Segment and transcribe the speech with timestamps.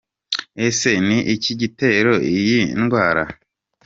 [0.67, 3.23] Ese ni iki gitera iyi ndwara?.